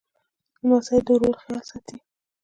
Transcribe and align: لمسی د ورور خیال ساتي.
لمسی 0.63 0.97
د 1.05 1.07
ورور 1.15 1.35
خیال 1.41 1.61
ساتي. 1.69 1.97